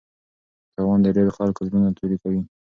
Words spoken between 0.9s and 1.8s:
د ډېرو خلکو